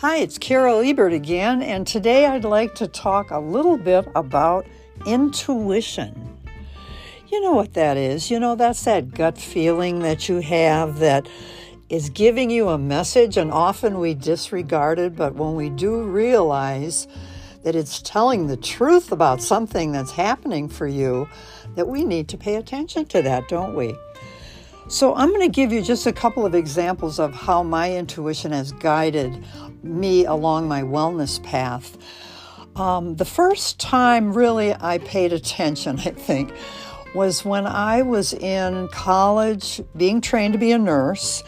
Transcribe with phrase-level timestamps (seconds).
[0.00, 4.64] Hi, it's Carol Ebert again, and today I'd like to talk a little bit about
[5.04, 6.38] intuition.
[7.26, 8.30] You know what that is.
[8.30, 11.28] You know, that's that gut feeling that you have that
[11.88, 17.08] is giving you a message, and often we disregard it, but when we do realize
[17.64, 21.28] that it's telling the truth about something that's happening for you,
[21.74, 23.96] that we need to pay attention to that, don't we?
[24.90, 28.52] So, I'm going to give you just a couple of examples of how my intuition
[28.52, 29.44] has guided
[29.82, 31.98] me along my wellness path.
[32.74, 36.54] Um, the first time really I paid attention, I think,
[37.14, 41.44] was when I was in college being trained to be a nurse,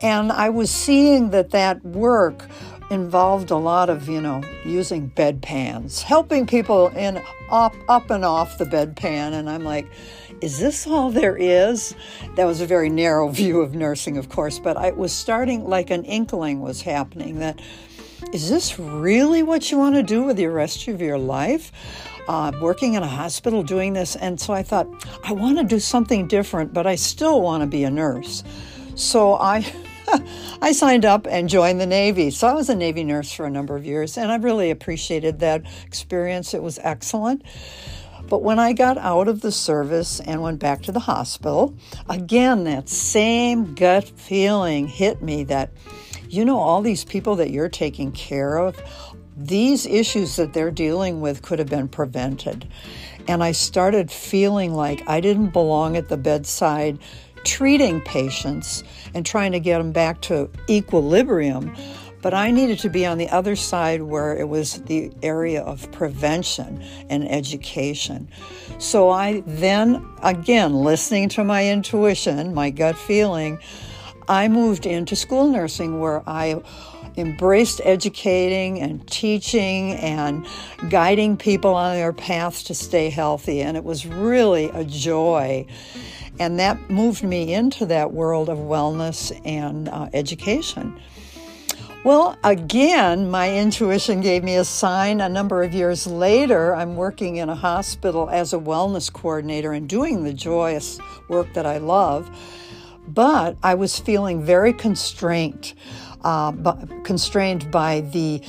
[0.00, 2.48] and I was seeing that that work
[2.92, 7.20] involved a lot of, you know, using bedpans, helping people in
[7.50, 9.86] up up and off the bedpan, and I'm like,
[10.40, 11.94] is this all there is?
[12.36, 15.90] That was a very narrow view of nursing, of course, but I was starting like
[15.90, 17.60] an inkling was happening that
[18.32, 21.72] is this really what you want to do with the rest of your life?
[22.28, 24.14] Uh, working in a hospital doing this.
[24.14, 24.86] And so I thought,
[25.24, 28.44] I want to do something different, but I still want to be a nurse.
[28.94, 29.66] So I.
[30.62, 32.30] I signed up and joined the Navy.
[32.30, 35.40] So I was a Navy nurse for a number of years, and I really appreciated
[35.40, 36.54] that experience.
[36.54, 37.42] It was excellent.
[38.28, 41.74] But when I got out of the service and went back to the hospital,
[42.08, 45.70] again, that same gut feeling hit me that,
[46.28, 48.80] you know, all these people that you're taking care of,
[49.36, 52.68] these issues that they're dealing with could have been prevented.
[53.28, 56.98] And I started feeling like I didn't belong at the bedside
[57.44, 61.74] treating patients and trying to get them back to equilibrium
[62.22, 65.90] but I needed to be on the other side where it was the area of
[65.90, 68.28] prevention and education.
[68.78, 73.58] So I then, again, listening to my intuition, my gut feeling,
[74.28, 76.62] I moved into school nursing where I
[77.16, 80.46] embraced educating and teaching and
[80.88, 83.60] guiding people on their path to stay healthy.
[83.62, 85.66] And it was really a joy.
[86.38, 90.98] And that moved me into that world of wellness and uh, education.
[92.04, 95.20] Well, again, my intuition gave me a sign.
[95.20, 99.88] A number of years later, I'm working in a hospital as a wellness coordinator and
[99.88, 100.98] doing the joyous
[101.28, 102.28] work that I love.
[103.06, 105.74] But I was feeling very constrained,
[106.22, 106.52] uh,
[107.04, 108.42] constrained by the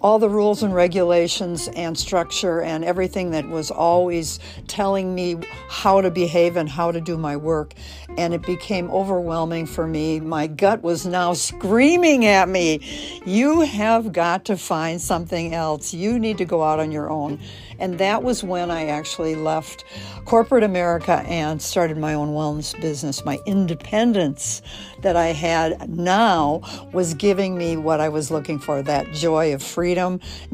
[0.00, 5.36] all the rules and regulations and structure and everything that was always telling me
[5.68, 7.74] how to behave and how to do my work.
[8.16, 10.20] And it became overwhelming for me.
[10.20, 15.92] My gut was now screaming at me, You have got to find something else.
[15.94, 17.38] You need to go out on your own.
[17.78, 19.84] And that was when I actually left
[20.24, 23.24] corporate America and started my own wellness business.
[23.24, 24.62] My independence
[25.02, 29.62] that I had now was giving me what I was looking for that joy of
[29.62, 29.87] freedom,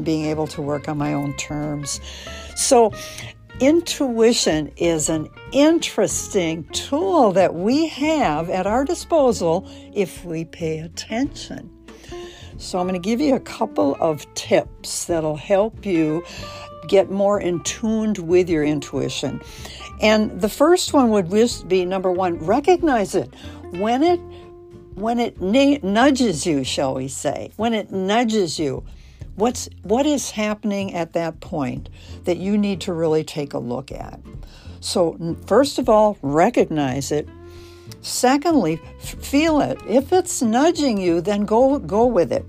[0.02, 2.00] being able to work on my own terms.
[2.56, 2.92] So,
[3.60, 11.70] intuition is an interesting tool that we have at our disposal if we pay attention.
[12.58, 16.24] So, I'm going to give you a couple of tips that'll help you
[16.88, 19.40] get more in tuned with your intuition.
[20.00, 23.32] And the first one would just be number one, recognize it.
[23.70, 24.20] When it
[24.94, 25.40] when it
[25.82, 28.84] nudges you, shall we say, when it nudges you,
[29.36, 31.88] what's what is happening at that point
[32.24, 34.20] that you need to really take a look at.
[34.80, 37.28] So first of all, recognize it.
[38.00, 39.78] Secondly, feel it.
[39.88, 42.44] If it's nudging you, then go go with it.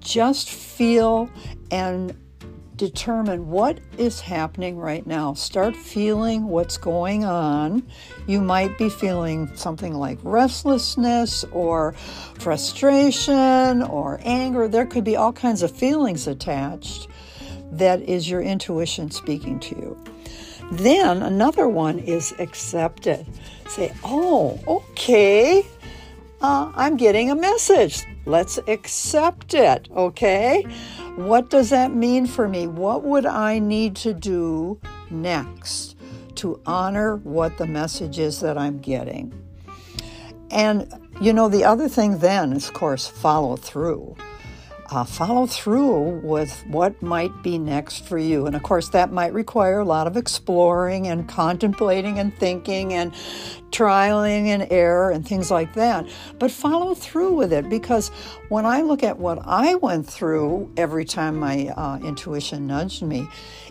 [0.00, 1.28] Just feel
[1.70, 2.16] and
[2.78, 5.34] determine what is happening right now.
[5.34, 7.86] Start feeling what's going on.
[8.26, 11.92] You might be feeling something like restlessness or
[12.38, 14.68] frustration or anger.
[14.68, 17.08] There could be all kinds of feelings attached
[17.72, 20.04] that is your intuition speaking to you.
[20.70, 23.26] Then another one is accept it.
[23.68, 25.66] Say, oh, okay,
[26.40, 28.04] uh, I'm getting a message.
[28.24, 30.64] Let's accept it, okay?
[31.18, 32.68] What does that mean for me?
[32.68, 34.78] What would I need to do
[35.10, 35.96] next
[36.36, 39.32] to honor what the message is that I'm getting?
[40.52, 40.88] And,
[41.20, 44.14] you know, the other thing then is, of course, follow through
[44.90, 48.46] uh, follow through with what might be next for you.
[48.46, 53.12] And of course, that might require a lot of exploring and contemplating and thinking and
[53.70, 56.06] trialing and error and things like that.
[56.38, 58.08] But follow through with it because
[58.48, 63.28] when I look at what I went through every time my uh, intuition nudged me,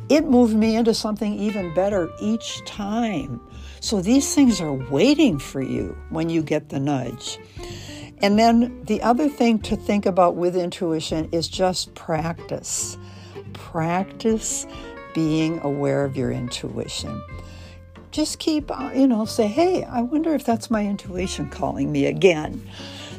[0.09, 3.41] it moved me into something even better each time.
[3.79, 7.39] So these things are waiting for you when you get the nudge.
[8.21, 12.97] And then the other thing to think about with intuition is just practice.
[13.53, 14.65] Practice
[15.13, 17.21] being aware of your intuition.
[18.11, 22.05] Just keep, uh, you know, say, hey, I wonder if that's my intuition calling me
[22.05, 22.67] again.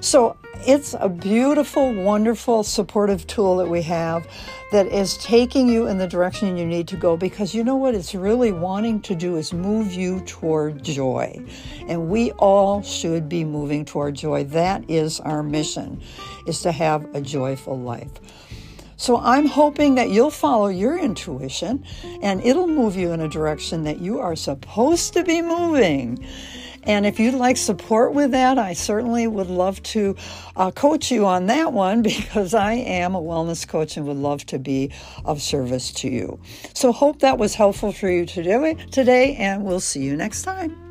[0.00, 0.36] So
[0.66, 4.26] it's a beautiful, wonderful, supportive tool that we have
[4.72, 7.94] that is taking you in the direction you need to go because you know what
[7.94, 11.42] it's really wanting to do is move you toward joy.
[11.88, 14.44] And we all should be moving toward joy.
[14.44, 16.02] That is our mission,
[16.46, 18.10] is to have a joyful life.
[18.96, 21.84] So I'm hoping that you'll follow your intuition
[22.20, 26.26] and it'll move you in a direction that you are supposed to be moving.
[26.88, 30.16] And if you'd like support with that, I certainly would love to
[30.56, 34.44] uh, coach you on that one because I am a wellness coach and would love
[34.46, 34.90] to be
[35.24, 36.40] of service to you.
[36.74, 40.87] So, hope that was helpful for you today, today and we'll see you next time.